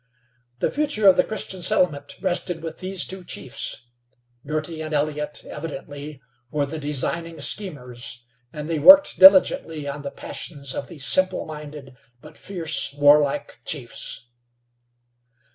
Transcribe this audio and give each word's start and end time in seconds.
The 0.57 0.71
future 0.71 1.07
of 1.07 1.15
the 1.15 1.23
Christian 1.23 1.61
settlement 1.61 2.17
rested 2.21 2.63
with 2.63 2.79
these 2.79 3.05
two 3.05 3.23
chiefs. 3.23 3.83
Girty 4.47 4.81
and 4.81 4.95
Elliott, 4.95 5.45
evidently, 5.45 6.23
were 6.49 6.65
the 6.65 6.79
designing 6.79 7.39
schemers, 7.39 8.25
and 8.51 8.67
they 8.67 8.79
worked 8.79 9.19
diligently 9.19 9.87
on 9.87 10.01
the 10.01 10.09
passions 10.09 10.73
of 10.73 10.87
these 10.87 11.05
simple 11.05 11.45
minded, 11.45 11.95
but 12.19 12.35
fierce, 12.35 12.91
warlike 12.97 13.59
chiefs. 13.63 14.25